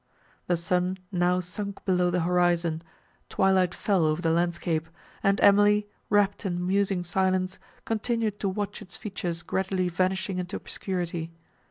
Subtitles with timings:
[0.47, 2.81] The sun now sunk below the horizon,
[3.29, 4.87] twilight fell over the landscape,
[5.21, 11.29] and Emily, wrapt in musing silence, continued to watch its features gradually vanishing into obscurity.